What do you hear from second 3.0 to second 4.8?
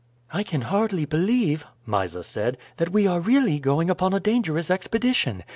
are really going upon a dangerous